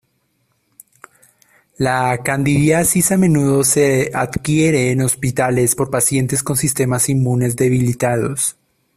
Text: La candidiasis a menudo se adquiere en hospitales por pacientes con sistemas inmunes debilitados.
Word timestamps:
La 1.77 2.23
candidiasis 2.25 3.11
a 3.11 3.17
menudo 3.17 3.63
se 3.63 4.09
adquiere 4.15 4.89
en 4.89 5.01
hospitales 5.01 5.75
por 5.75 5.91
pacientes 5.91 6.41
con 6.41 6.57
sistemas 6.57 7.07
inmunes 7.07 7.55
debilitados. 7.55 8.57